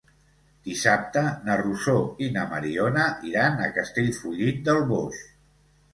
Dissabte 0.67 1.21
na 1.49 1.57
Rosó 1.59 1.95
i 2.27 2.31
na 2.37 2.47
Mariona 2.53 3.05
iran 3.33 3.61
a 3.61 3.69
Castellfollit 3.79 4.67
del 4.71 4.83
Boix. 4.95 5.25